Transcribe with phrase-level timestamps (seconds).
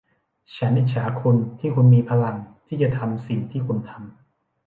[0.55, 2.35] ฉันอิจฉาคุณที่คุณมีพลัง
[2.67, 4.05] ที่จะทำสิ่งที่คุณทำ